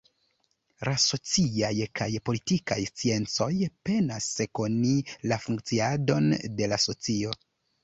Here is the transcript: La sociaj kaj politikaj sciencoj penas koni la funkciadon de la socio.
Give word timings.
La 0.87 0.93
sociaj 1.01 1.69
kaj 2.01 2.07
politikaj 2.29 2.79
sciencoj 2.91 3.51
penas 3.91 4.31
koni 4.63 4.97
la 5.35 5.41
funkciadon 5.47 6.35
de 6.59 6.75
la 6.75 6.83
socio. 6.91 7.39